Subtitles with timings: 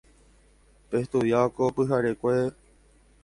[0.89, 2.37] Pestudia ko pyharekue.